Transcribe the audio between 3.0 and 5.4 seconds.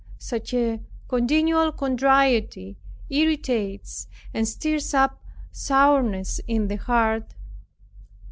irritates and stirs up